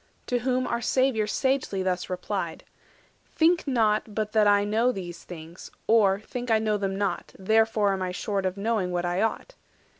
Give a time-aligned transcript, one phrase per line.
[0.25, 2.63] To whom our Saviour sagely thus replied:—
[3.27, 7.47] "Think not but that I know these things; or, think I know them not, not
[7.47, 9.53] therefore am I short Of knowing what I ought.